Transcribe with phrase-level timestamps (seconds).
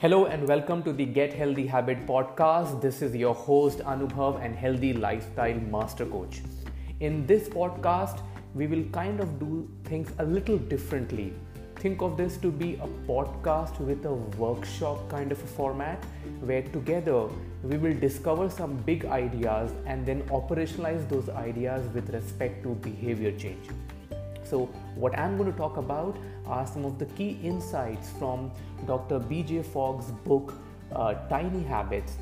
[0.00, 2.80] Hello and welcome to the Get Healthy Habit podcast.
[2.80, 6.40] This is your host Anubhav and Healthy Lifestyle Master Coach.
[7.00, 8.20] In this podcast,
[8.54, 11.32] we will kind of do things a little differently.
[11.80, 16.04] Think of this to be a podcast with a workshop kind of a format
[16.42, 17.26] where together
[17.64, 23.36] we will discover some big ideas and then operationalize those ideas with respect to behavior
[23.36, 23.66] change.
[24.44, 26.16] So, what I'm going to talk about
[26.48, 28.50] are some of the key insights from
[28.86, 29.20] Dr.
[29.20, 30.54] BJ Fogg's book,
[30.92, 32.16] uh, Tiny Habits.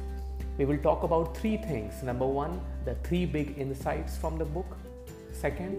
[0.59, 2.02] We will talk about three things.
[2.02, 4.77] Number one, the three big insights from the book.
[5.33, 5.75] Second,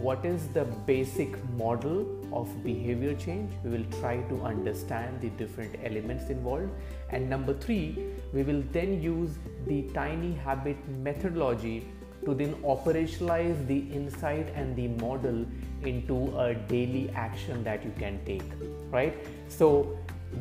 [0.00, 3.52] what is the basic model of behavior change?
[3.64, 6.70] We will try to understand the different elements involved.
[7.10, 9.30] And number three, we will then use
[9.66, 11.88] the tiny habit methodology
[12.24, 15.44] to then operationalize the insight and the model
[15.84, 18.42] into a daily action that you can take
[18.90, 19.16] right?
[19.48, 19.98] So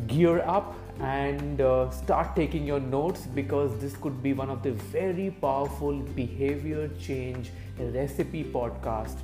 [0.07, 4.71] gear up and uh, start taking your notes because this could be one of the
[4.71, 9.17] very powerful behavior change recipe podcast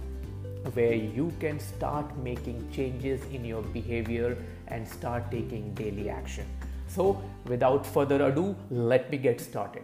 [0.74, 6.46] where you can start making changes in your behavior and start taking daily action.
[6.88, 9.84] So without further ado let me get started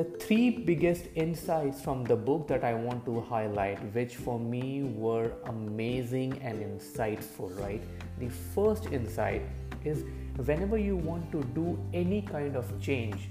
[0.00, 4.82] the three biggest insights from the book that I want to highlight, which for me
[4.82, 7.82] were amazing and insightful, right?
[8.18, 9.42] The first insight
[9.84, 10.04] is
[10.46, 13.28] whenever you want to do any kind of change,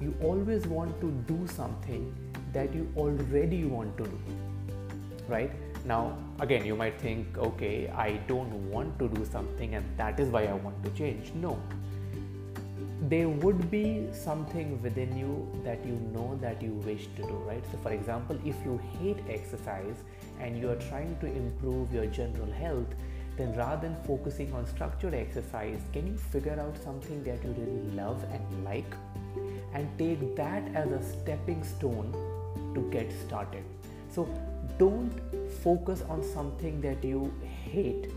[0.00, 2.14] you always want to do something
[2.52, 4.20] that you already want to do,
[5.26, 5.50] right?
[5.84, 10.28] Now, again, you might think, okay, I don't want to do something and that is
[10.28, 11.32] why I want to change.
[11.34, 11.60] No,
[13.08, 17.64] there would be something within you that you know that you wish to do, right?
[17.72, 19.96] So, for example, if you hate exercise
[20.38, 22.86] and you are trying to improve your general health,
[23.36, 27.90] then rather than focusing on structured exercise, can you figure out something that you really
[27.96, 28.94] love and like
[29.74, 32.12] and take that as a stepping stone
[32.74, 33.64] to get started?
[34.14, 34.28] So,
[34.78, 35.12] don't
[35.64, 38.12] focus on something that you hate,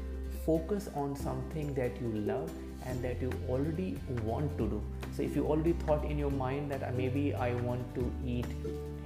[0.46, 2.52] focus on something that you love
[2.86, 4.82] and that you already want to do.
[5.16, 8.46] So, if you already thought in your mind that uh, maybe I want to eat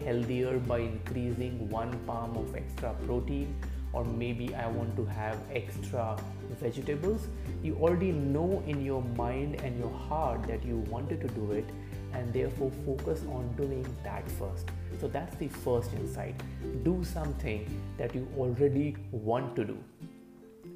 [0.04, 3.56] healthier by increasing one palm of extra protein,
[3.94, 6.18] or maybe I want to have extra
[6.60, 7.28] vegetables,
[7.64, 11.66] you already know in your mind and your heart that you wanted to do it,
[12.14, 14.70] and therefore focus on doing that first.
[15.00, 16.36] So, that's the first insight.
[16.84, 17.66] Do something
[17.98, 19.78] that you already want to do.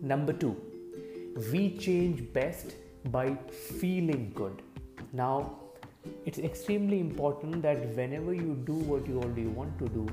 [0.01, 0.55] Number two,
[1.51, 2.75] we change best
[3.11, 3.35] by
[3.79, 4.61] feeling good.
[5.11, 5.59] Now,
[6.25, 10.07] it's extremely important that whenever you do what you already want to do,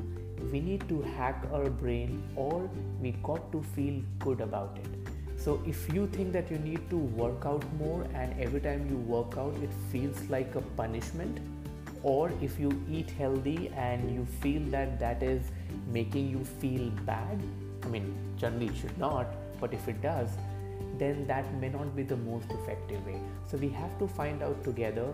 [0.53, 2.71] we need to hack our brain or
[3.01, 4.87] we got to feel good about it.
[5.37, 8.97] So, if you think that you need to work out more and every time you
[8.97, 11.41] work out it feels like a punishment,
[12.03, 15.43] or if you eat healthy and you feel that that is
[15.93, 17.43] making you feel bad,
[17.83, 19.27] I mean, generally it should not,
[19.61, 20.31] but if it does,
[20.99, 23.21] then that may not be the most effective way.
[23.47, 25.13] So we have to find out together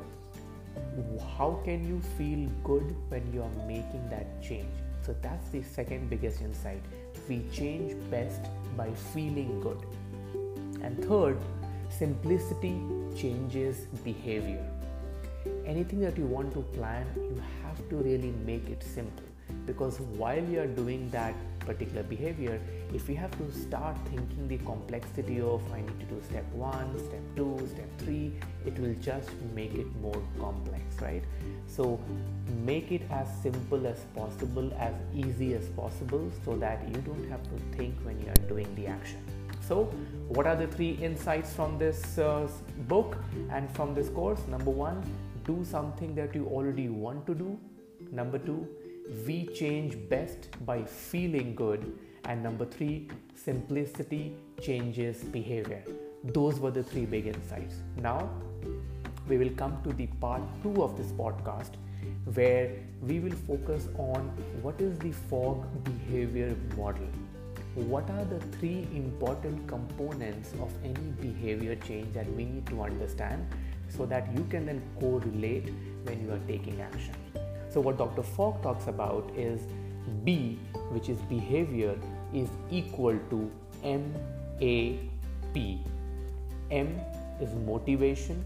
[1.36, 4.68] how can you feel good when you are making that change.
[5.02, 6.82] So that's the second biggest insight.
[7.28, 8.42] We change best
[8.76, 9.78] by feeling good.
[10.82, 11.38] And third,
[11.88, 12.80] simplicity
[13.16, 14.64] changes behavior.
[15.64, 19.24] Anything that you want to plan, you have to really make it simple
[19.64, 21.34] because while you are doing that
[21.66, 22.60] particular behavior
[22.94, 26.98] if we have to start thinking the complexity of i need to do step 1
[27.08, 28.32] step 2 step 3
[28.66, 31.22] it will just make it more complex right?
[31.66, 32.00] So
[32.64, 37.42] make it as simple as possible as easy as possible so that you don't have
[37.44, 39.18] to think when you are doing the action.
[39.60, 39.84] So
[40.28, 42.48] what are the three insights from this uh,
[42.88, 43.16] book
[43.50, 44.40] and from this course?
[44.48, 45.02] Number 1
[45.44, 47.58] do something that you already want to do.
[48.10, 48.68] Number 2
[49.26, 51.98] we change best by feeling good.
[52.24, 55.82] And number three, simplicity changes behavior.
[56.24, 57.76] Those were the three big insights.
[57.96, 58.28] Now,
[59.28, 61.72] we will come to the part two of this podcast
[62.34, 62.72] where
[63.02, 64.20] we will focus on
[64.62, 67.08] what is the Fogg behavior model.
[67.74, 73.46] What are the three important components of any behavior change that we need to understand
[73.88, 75.72] so that you can then correlate
[76.04, 77.14] when you are taking action?
[77.76, 78.22] So, what Dr.
[78.22, 79.60] Fogg talks about is
[80.24, 80.58] B,
[80.92, 81.94] which is behavior,
[82.32, 83.50] is equal to
[83.84, 84.14] M
[84.62, 84.98] A
[85.52, 85.82] P.
[86.70, 86.98] M
[87.38, 88.42] is motivation,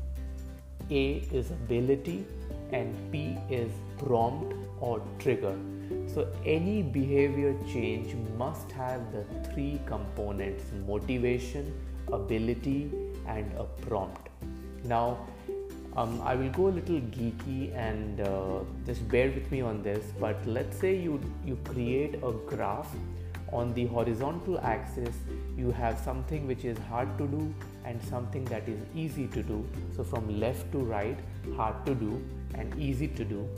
[0.90, 2.26] A is ability,
[2.72, 5.56] and P is prompt or trigger.
[6.12, 9.22] So, any behavior change must have the
[9.52, 11.72] three components motivation,
[12.12, 12.90] ability,
[13.28, 14.28] and a prompt.
[14.82, 15.24] Now,
[15.96, 20.04] um, I will go a little geeky and uh, just bear with me on this.
[20.20, 22.94] But let's say you you create a graph
[23.52, 25.14] on the horizontal axis.
[25.56, 27.54] You have something which is hard to do
[27.84, 29.66] and something that is easy to do.
[29.96, 31.18] So from left to right,
[31.56, 32.22] hard to do
[32.54, 33.48] and easy to do.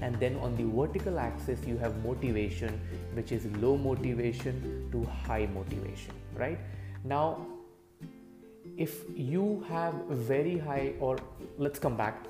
[0.00, 2.80] And then on the vertical axis, you have motivation,
[3.14, 6.58] which is low motivation to high motivation, right?
[7.04, 7.46] Now,
[8.76, 11.18] if you have very high, or
[11.58, 12.26] let's come back,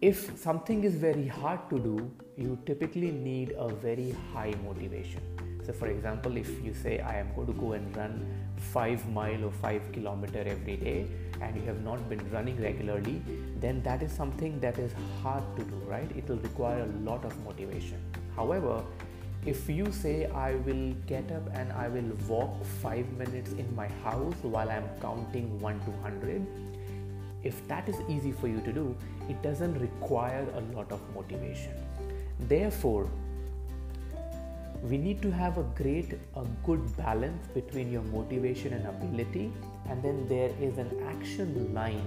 [0.00, 5.22] if something is very hard to do, you typically need a very high motivation.
[5.64, 8.24] So, for example, if you say, I am going to go and run
[8.72, 11.06] 5 mile or 5 kilometer every day,
[11.40, 13.20] and you have not been running regularly,
[13.58, 14.92] then that is something that is
[15.22, 16.08] hard to do, right?
[16.16, 18.00] It will require a lot of motivation.
[18.36, 18.84] However,
[19.46, 23.86] if you say I will get up and I will walk 5 minutes in my
[24.04, 26.46] house while I'm counting 1 to 100,
[27.44, 28.96] if that is easy for you to do,
[29.28, 31.72] it doesn't require a lot of motivation.
[32.40, 33.08] Therefore,
[34.82, 39.50] we need to have a great a good balance between your motivation and ability
[39.88, 42.06] and then there is an action line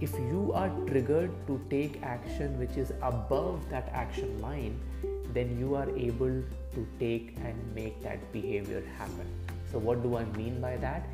[0.00, 4.78] if you are triggered to take action which is above that action line
[5.34, 6.42] then you are able
[6.76, 9.28] to take and make that behavior happen.
[9.72, 11.08] So what do i mean by that?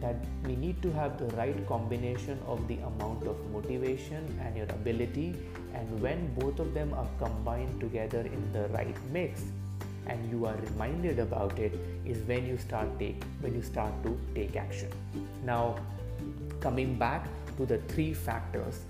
[0.00, 4.68] That we need to have the right combination of the amount of motivation and your
[4.76, 5.34] ability
[5.74, 9.42] and when both of them are combined together in the right mix
[10.06, 14.18] and you are reminded about it is when you start take when you start to
[14.34, 14.90] take action.
[15.44, 15.76] Now
[16.60, 17.26] coming back
[17.56, 18.80] to the three factors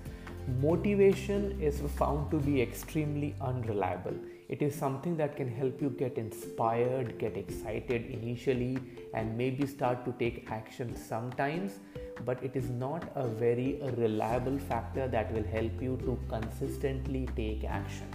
[0.61, 4.15] motivation is found to be extremely unreliable
[4.49, 8.79] it is something that can help you get inspired get excited initially
[9.13, 11.81] and maybe start to take action sometimes.
[12.25, 17.65] But it is not a very reliable factor that will help you to consistently take
[17.65, 18.09] action.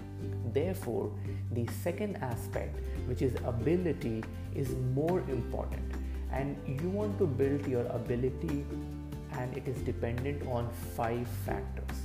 [0.53, 1.11] Therefore
[1.51, 4.23] the second aspect which is ability
[4.55, 5.95] is more important.
[6.31, 8.65] And you want to build your ability
[9.33, 11.97] and it is dependent on five factors.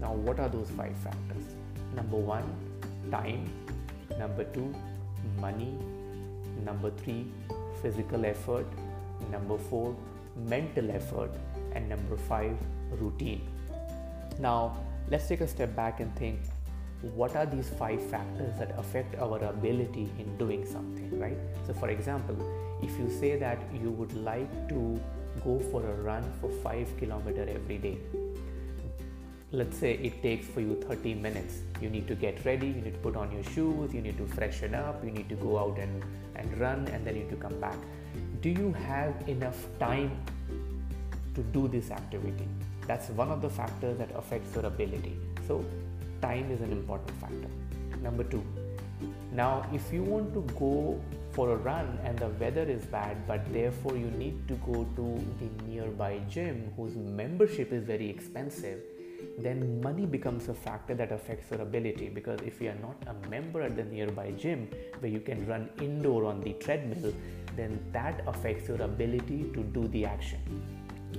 [0.00, 1.44] Now what are those five factors?
[1.94, 2.42] Number 1
[3.10, 3.63] time
[4.18, 4.74] number 2
[5.40, 5.78] money.
[6.64, 7.26] Number 3
[7.82, 8.66] physical effort.
[9.30, 9.96] Number 4
[10.36, 11.30] mental effort.
[11.74, 12.56] And number 5
[13.00, 13.42] routine.
[14.38, 14.76] Now
[15.10, 16.40] let's take a step back and think
[17.12, 21.36] what are these five factors that affect our ability in doing something, right?
[21.66, 22.36] So, for example,
[22.82, 25.00] if you say that you would like to
[25.44, 27.98] go for a run for five kilometer every day,
[29.54, 31.58] let's say it takes for you 30 minutes.
[31.80, 34.26] You need to get ready you need to put on your shoes you need to
[34.26, 36.02] freshen up you need to go out and,
[36.36, 37.76] and run and then you need to come back.
[38.40, 40.10] Do you have enough time
[41.34, 42.48] to do this activity?
[42.86, 45.16] That's one of the factors that affects your ability.
[45.46, 45.64] So
[46.20, 47.48] time is an important factor.
[48.02, 48.44] Number two,
[49.32, 51.00] now if you want to go
[51.32, 55.24] for a run and the weather is bad, but therefore you need to go to
[55.40, 58.80] the nearby gym whose membership is very expensive,
[59.38, 63.28] then money becomes a factor that affects your ability because if you are not a
[63.28, 64.68] member at the nearby gym
[65.00, 67.12] where you can run indoor on the treadmill,
[67.56, 70.40] then that affects your ability to do the action.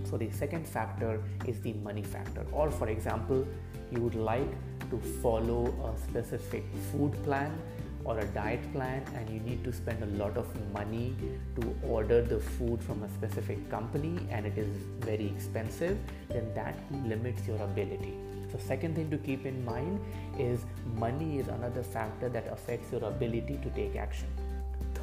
[0.03, 3.47] So, the second factor is the money factor, or for example,
[3.91, 4.51] you would like
[4.89, 7.57] to follow a specific food plan
[8.05, 11.15] or a diet plan and you need to spend a lot of money
[11.59, 14.69] to order the food from a specific company and it is
[14.99, 15.97] very expensive
[16.29, 18.13] then that limits your ability.
[18.51, 19.99] So second thing to keep in mind
[20.37, 24.27] is money is another factor that affects your ability to take action.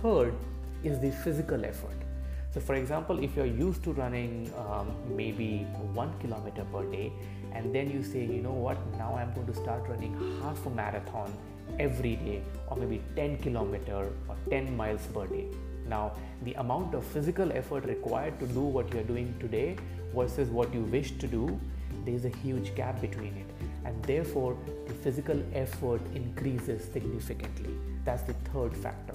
[0.00, 0.34] Third
[0.84, 1.96] is the physical effort.
[2.52, 7.10] So, for example, if you're used to running um, maybe one kilometer per day,
[7.54, 10.70] and then you say, you know what, now I'm going to start running half a
[10.70, 11.32] marathon
[11.78, 15.46] every day, or maybe 10 kilometer or 10 miles per day.
[15.88, 16.12] Now,
[16.42, 19.76] the amount of physical effort required to do what you're doing today
[20.14, 21.58] versus what you wish to do,
[22.04, 23.46] there's a huge gap between it,
[23.84, 27.74] and therefore the physical effort increases significantly.
[28.04, 29.14] That's the third factor.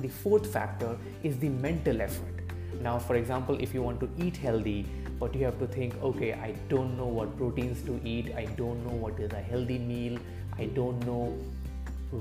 [0.00, 2.34] The fourth factor is the mental effort.
[2.82, 4.86] Now, for example, if you want to eat healthy,
[5.18, 8.86] but you have to think, okay, I don't know what proteins to eat, I don't
[8.86, 10.18] know what is a healthy meal,
[10.56, 11.36] I don't know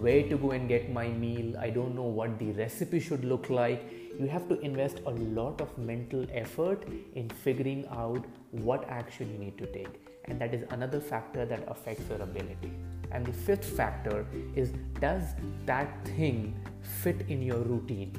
[0.02, 3.50] where to go and get my meal, I don't know what the recipe should look
[3.50, 3.92] like.
[4.20, 6.84] You have to invest a lot of mental effort
[7.16, 11.64] in figuring out what action you need to take, and that is another factor that
[11.68, 12.72] affects your ability.
[13.12, 14.26] And the fifth factor
[14.56, 15.24] is does
[15.66, 18.12] that thing fit in your routine?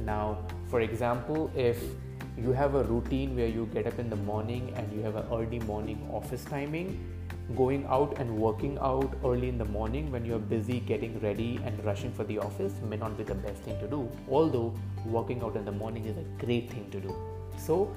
[0.00, 1.80] Now, for example, if
[2.36, 5.26] you have a routine where you get up in the morning and you have an
[5.32, 7.15] early morning office timing
[7.54, 11.84] going out and working out early in the morning when you're busy getting ready and
[11.84, 14.10] rushing for the office may not be the best thing to do.
[14.28, 14.74] Although
[15.04, 17.14] working out in the morning is a great thing to do.
[17.56, 17.94] So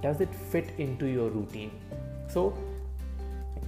[0.00, 1.70] does it fit into your routine?
[2.28, 2.56] So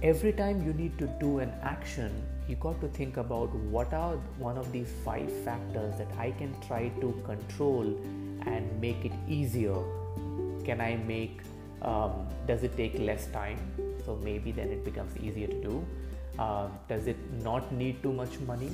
[0.01, 2.11] every time you need to do an action
[2.47, 6.53] you got to think about what are one of these five factors that i can
[6.67, 7.85] try to control
[8.45, 9.77] and make it easier.
[10.65, 11.41] Can i make
[11.81, 13.59] um, does it take less time?
[14.05, 15.85] So maybe then it becomes easier to do.
[16.39, 18.71] Uh, does it not need too much money?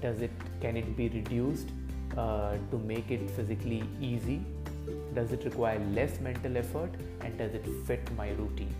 [0.00, 0.30] Does it
[0.60, 1.68] can it be reduced
[2.16, 4.40] uh, to make it physically easy?
[5.14, 6.90] Does it require less mental effort?
[7.20, 8.74] And does it fit my routine?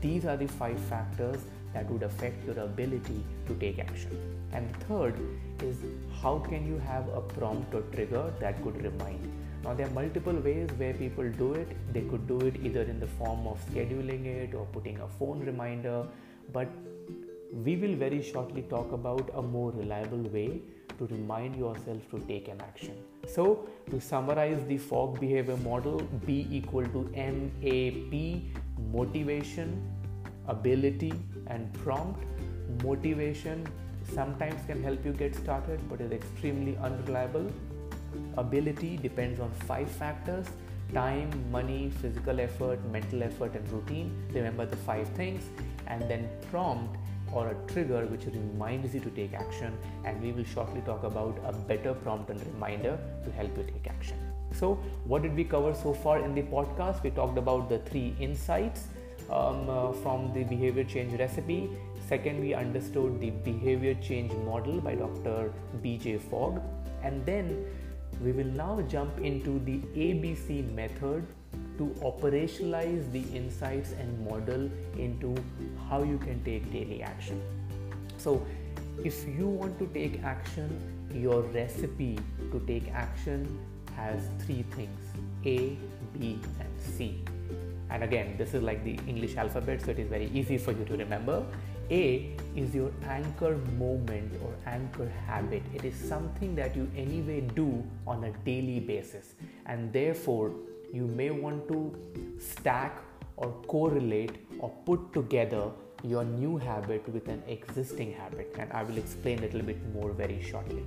[0.00, 1.40] These are the five factors
[1.72, 4.10] that would affect your ability to take action.
[4.52, 5.14] And third
[5.62, 5.76] is
[6.22, 9.32] how can you have a prompt or trigger that could remind
[9.64, 11.76] now, there are multiple ways where people do it.
[11.92, 15.40] They could do it either in the form of scheduling it or putting a phone
[15.40, 16.06] reminder,
[16.52, 16.68] but
[17.52, 20.60] we will very shortly talk about a more reliable way
[20.98, 22.94] to remind yourself to take an action.
[23.26, 28.42] So, to summarize the Fogg behavior model, B equal to MAP
[28.92, 29.82] motivation,
[30.46, 31.12] ability,
[31.48, 32.24] and prompt.
[32.82, 33.66] Motivation
[34.14, 37.50] sometimes can help you get started but is extremely unreliable
[38.36, 40.46] ability depends on five factors
[40.92, 44.10] time, money, physical effort, mental effort, and routine.
[44.32, 45.44] Remember the five things,
[45.86, 46.96] and then prompt
[47.32, 49.76] or a trigger which reminds you to take action.
[50.04, 53.86] And we will shortly talk about a better prompt and reminder to help you take
[53.86, 54.16] action.
[54.52, 57.02] So, what did we cover so far in the podcast?
[57.02, 58.86] We talked about the three insights
[59.30, 61.68] um, uh, from the behavior change recipe.
[62.08, 65.52] Second, we understood the behavior change model by Dr.
[65.84, 66.62] BJ Fogg.
[67.02, 67.66] And then
[68.22, 71.26] we will now jump into the ABC method
[71.78, 75.34] to operationalize the insights and model into
[75.88, 77.40] how you can take daily action.
[78.16, 78.44] So,
[79.04, 80.68] if you want to take action,
[81.14, 82.18] your recipe
[82.52, 83.46] to take action
[83.96, 85.00] has three things
[85.44, 85.78] A,
[86.18, 87.22] B, and C.
[87.90, 90.84] And again, this is like the English alphabet, so it is very easy for you
[90.84, 91.44] to remember.
[91.90, 95.62] A is your anchor moment or anchor habit.
[95.74, 99.34] It is something that you anyway do on a daily basis,
[99.66, 100.52] and therefore
[100.92, 101.80] you may want to
[102.38, 103.02] stack
[103.36, 105.70] or correlate or put together
[106.02, 110.10] your new habit with an existing habit, and I will explain a little bit more
[110.10, 110.84] very shortly.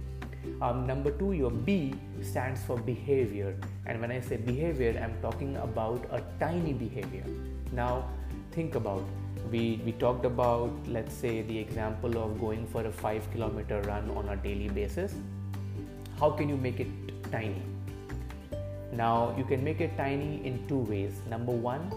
[0.61, 5.57] Um, number two, your B stands for behavior, and when I say behavior, I'm talking
[5.57, 7.25] about a tiny behavior.
[7.71, 8.09] Now,
[8.51, 9.03] think about
[9.49, 14.09] we, we talked about let's say the example of going for a 5 kilometer run
[14.11, 15.13] on a daily basis.
[16.19, 16.87] How can you make it
[17.31, 17.61] tiny?
[18.93, 21.13] Now you can make it tiny in two ways.
[21.29, 21.91] Number one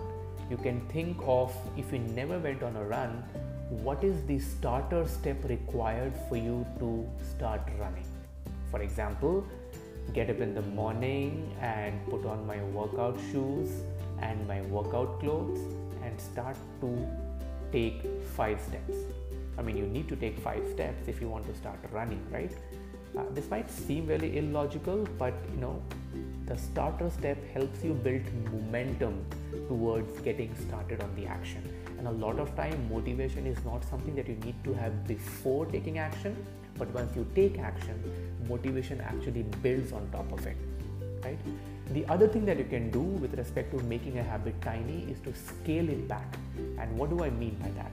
[0.51, 3.25] you can think of if you never went on a run
[3.71, 8.07] what is the starter step required for you to start running?
[8.71, 9.45] For example
[10.13, 13.71] get up in the morning and put on my workout shoes
[14.21, 15.61] and my workout clothes
[16.05, 17.09] and start to
[17.75, 18.03] take
[18.37, 18.97] five steps.
[19.59, 22.53] I mean, you need to take five steps if you want to start running, right?
[23.17, 25.83] Uh, this might seem very illogical, but you know,
[26.47, 29.25] the starter step helps you build momentum
[29.69, 31.63] towards getting started on the action.
[31.99, 35.67] And a lot of time, motivation is not something that you need to have before
[35.67, 36.37] taking action,
[36.77, 38.03] but once you take action,
[38.49, 40.57] motivation actually builds on top of it,
[41.25, 41.39] right?
[41.91, 45.21] The other thing that you can do with respect to making a habit tiny is
[45.21, 46.37] to scale it back.
[46.79, 47.93] And what do I mean by that?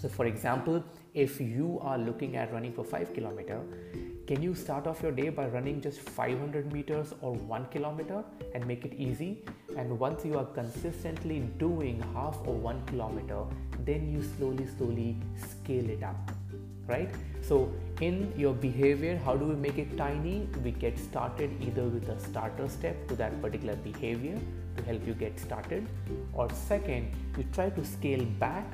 [0.00, 0.84] So, for example,
[1.14, 3.60] if you are looking at running for 5 kilometer,
[4.28, 8.22] can you start off your day by running just 500 meters or 1 kilometer
[8.54, 9.42] and make it easy?
[9.76, 13.44] And once you are consistently doing half or 1 kilometer,
[13.84, 16.30] then you slowly, slowly scale it up,
[16.86, 17.10] right?
[17.48, 20.46] So, in your behavior, how do we make it tiny?
[20.62, 24.38] We get started either with a starter step to that particular behavior
[24.76, 25.86] to help you get started,
[26.34, 28.66] or second, you try to scale back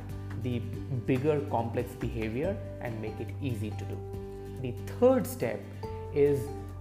[0.43, 0.59] the
[1.07, 3.99] bigger complex behavior and make it easy to do.
[4.61, 5.61] The third step
[6.13, 6.41] is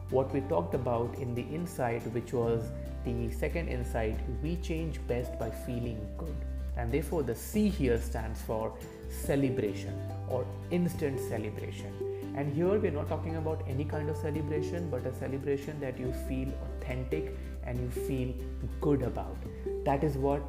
[0.10, 2.72] what we talked about in the insight, which was
[3.06, 6.36] the second insight we change best by feeling good.
[6.78, 8.74] And therefore, the C here stands for
[9.10, 9.94] celebration
[10.28, 11.94] or instant celebration.
[12.36, 16.12] And here we're not talking about any kind of celebration, but a celebration that you
[16.28, 18.34] feel authentic and you feel
[18.82, 19.38] good about.
[19.86, 20.42] That is what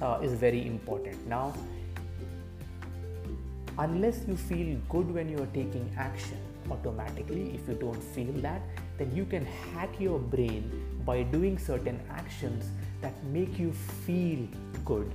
[0.00, 1.26] uh, is very important.
[1.26, 1.54] Now,
[3.78, 6.38] unless you feel good when you are taking action,
[6.70, 8.62] automatically, if you don't feel that,
[8.98, 10.70] then you can hack your brain
[11.04, 12.70] by doing certain actions
[13.02, 13.72] that make you
[14.06, 14.46] feel
[14.84, 15.12] good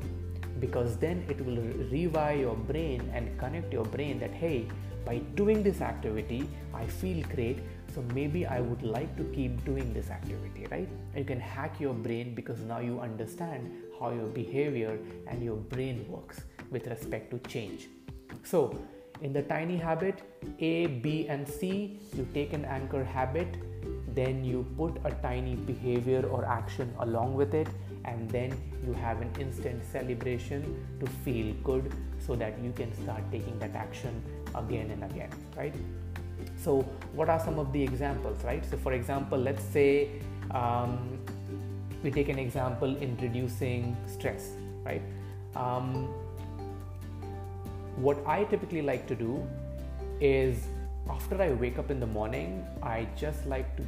[0.59, 1.57] because then it will
[1.93, 4.67] rewire your brain and connect your brain that hey
[5.05, 7.59] by doing this activity i feel great.
[7.95, 10.89] So maybe i would like to keep doing this activity right?
[11.15, 16.05] You can hack your brain because now you understand how your behavior and your brain
[16.07, 17.87] works with respect to change.
[18.43, 18.77] So
[19.21, 20.21] in the tiny habit
[20.59, 23.57] a b and c you take an anchor habit
[24.13, 27.67] then you put a tiny behavior or action along with it
[28.05, 28.53] and then
[28.85, 30.63] you have an instant celebration
[30.99, 34.21] to feel good so that you can start taking that action
[34.55, 35.75] again and again right?
[36.57, 36.81] So
[37.13, 38.63] what are some of the examples right?
[38.65, 40.09] So for example let's say
[40.51, 41.19] um,
[42.03, 44.51] we take an example in reducing stress
[44.85, 45.01] right?
[45.55, 46.07] Um,
[47.97, 49.43] what i typically like to do
[50.21, 50.67] is
[51.09, 53.83] after i wake up in the morning i just like to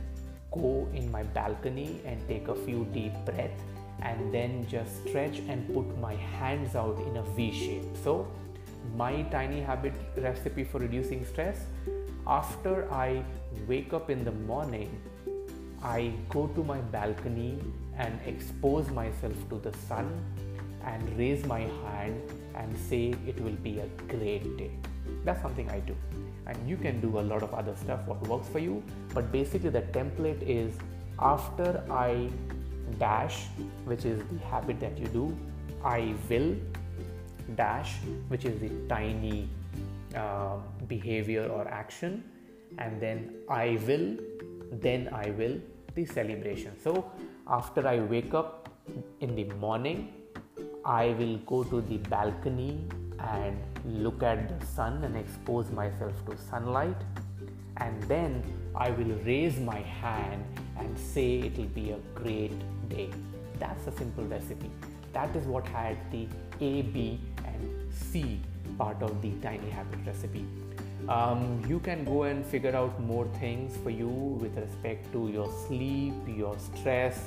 [0.52, 3.62] go in my balcony and take a few deep breaths
[4.02, 7.86] and then just stretch and put my hands out in a V shape.
[8.04, 8.28] So,
[8.96, 11.66] my tiny habit recipe for reducing stress
[12.26, 13.24] after I
[13.68, 14.90] wake up in the morning,
[15.84, 17.60] I go to my balcony
[17.98, 20.24] and expose myself to the sun
[20.86, 22.22] and raise my hand
[22.56, 24.72] and say it will be a great day.
[25.26, 25.96] That's something I do.
[26.48, 29.70] And you can do a lot of other stuff what works for you, but basically
[29.70, 30.74] the template is
[31.20, 32.30] after I
[32.98, 33.46] dash
[33.86, 35.38] which is the habit that you do
[35.84, 36.56] i will
[37.56, 37.98] dash
[38.28, 39.48] which is the tiny
[40.16, 42.24] uh, behavior or action.
[42.78, 44.18] And then i will
[44.72, 45.60] then i will
[45.96, 46.74] the celebration.
[46.84, 47.12] So
[47.48, 48.70] after i wake up
[49.22, 50.14] in the morning
[50.86, 52.88] i will go to the balcony
[53.28, 56.98] and look at the sun and expose myself to sunlight
[57.78, 58.44] and then
[58.76, 60.44] I will raise my hand
[60.78, 62.54] and say it will be a great
[62.90, 63.10] day.
[63.58, 64.72] That's a simple recipe.
[65.14, 66.28] That is what had the
[66.62, 68.40] A, B, and C
[68.78, 70.46] part of the tiny habit recipe.
[71.08, 75.52] Um, you can go and figure out more things for you with respect to your
[75.68, 77.20] sleep, your stress,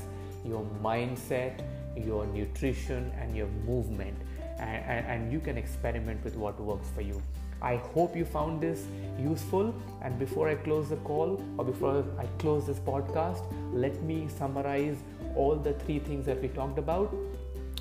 [0.44, 1.60] your mindset,
[1.96, 4.16] your nutrition, and your movement.
[4.62, 7.20] And, and, you can experiment with what works for you.
[7.60, 8.84] I hope you found this
[9.18, 9.74] useful.
[10.02, 14.96] And before I close the call or before I close this podcast, let me summarize
[15.36, 17.14] all the three things that we talked about.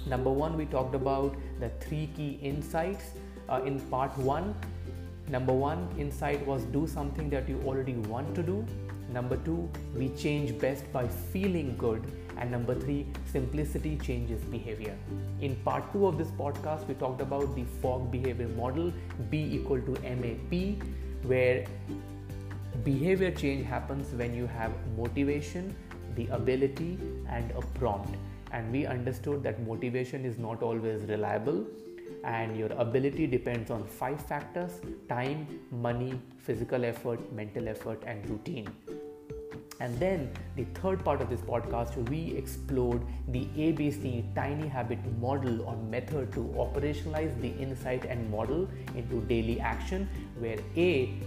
[0.07, 3.11] Number one, we talked about the three key insights
[3.49, 4.55] uh, in part one.
[5.29, 8.65] Number one insight was do something that you already want to do.
[9.11, 12.03] Number two, we change best by feeling good.
[12.41, 14.97] And number three, simplicity changes behavior.
[15.41, 18.91] In part two of this podcast, we talked about the Fogg behavior model,
[19.30, 20.84] B equal to MAP,
[21.21, 21.65] where
[22.84, 25.75] behavior change happens when you have motivation,
[26.15, 26.97] the ability,
[27.30, 28.15] and a prompt.
[28.51, 31.63] And we understood that motivation is not always reliable
[32.23, 38.67] and your ability depends on five factors time, money, physical effort, mental effort, and routine.
[39.81, 45.63] And then the third part of this podcast, we explored the ABC tiny habit model
[45.63, 51.19] or method to operationalize the insight and model into daily action, where A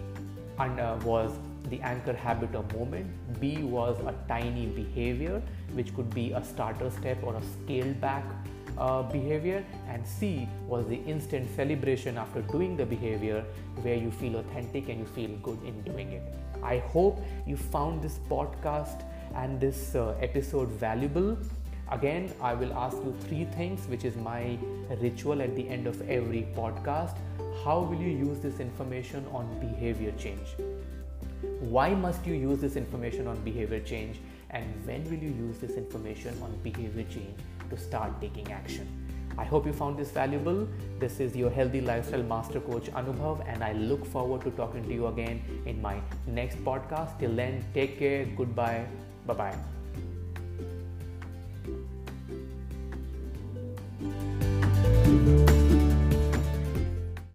[0.60, 1.32] uh, was
[1.68, 6.90] the anchor habit or moment, B was a tiny behavior, which could be a starter
[6.90, 8.24] step or a scaled back
[8.78, 13.44] uh, behavior, and C was the instant celebration after doing the behavior
[13.82, 16.22] where you feel authentic and you feel good in doing it.
[16.64, 19.02] I hope you found this podcast
[19.34, 21.36] and this uh, episode valuable.
[21.90, 24.58] Again, I will ask you three things, which is my
[25.00, 27.16] ritual at the end of every podcast.
[27.62, 30.56] How will you use this information on behavior change?
[31.60, 34.18] Why must you use this information on behavior change?
[34.50, 39.03] And when will you use this information on behavior change to start taking action?
[39.38, 40.66] I hope you found this valuable.
[40.98, 44.92] This is your healthy lifestyle master coach Anubhav, and I look forward to talking to
[44.92, 47.18] you again in my next podcast.
[47.18, 48.86] Till then, take care, goodbye,
[49.26, 49.83] bye bye.